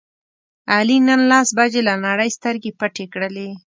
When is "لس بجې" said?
1.31-1.81